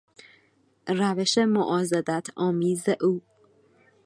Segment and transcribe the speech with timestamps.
[0.89, 3.21] روش معاضدتآمیز او....